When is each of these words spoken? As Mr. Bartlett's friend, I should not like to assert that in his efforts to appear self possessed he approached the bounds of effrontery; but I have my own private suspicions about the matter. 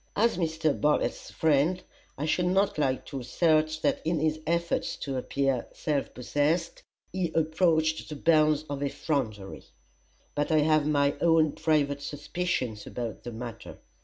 As 0.15 0.35
Mr. 0.35 0.73
Bartlett's 0.81 1.29
friend, 1.29 1.83
I 2.17 2.25
should 2.25 2.47
not 2.47 2.79
like 2.79 3.05
to 3.05 3.19
assert 3.19 3.81
that 3.83 4.01
in 4.03 4.19
his 4.19 4.39
efforts 4.47 4.95
to 4.95 5.15
appear 5.15 5.67
self 5.73 6.11
possessed 6.15 6.81
he 7.13 7.31
approached 7.35 8.09
the 8.09 8.15
bounds 8.15 8.65
of 8.67 8.81
effrontery; 8.81 9.63
but 10.33 10.51
I 10.51 10.61
have 10.61 10.87
my 10.87 11.13
own 11.21 11.51
private 11.51 12.01
suspicions 12.01 12.87
about 12.87 13.21
the 13.21 13.31
matter. 13.31 13.77